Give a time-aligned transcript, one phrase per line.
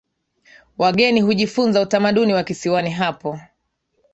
[0.77, 3.39] Wageni hujifunza utamaduni wa kisiwani hapo